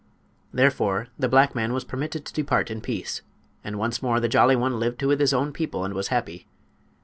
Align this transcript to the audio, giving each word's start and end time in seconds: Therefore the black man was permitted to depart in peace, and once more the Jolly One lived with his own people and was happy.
Therefore 0.51 1.09
the 1.19 1.29
black 1.29 1.53
man 1.53 1.73
was 1.73 1.83
permitted 1.83 2.25
to 2.25 2.33
depart 2.33 2.71
in 2.71 2.81
peace, 2.81 3.21
and 3.63 3.77
once 3.77 4.01
more 4.01 4.19
the 4.19 4.27
Jolly 4.27 4.55
One 4.55 4.79
lived 4.79 5.03
with 5.03 5.19
his 5.19 5.31
own 5.31 5.53
people 5.53 5.85
and 5.85 5.93
was 5.93 6.07
happy. 6.07 6.47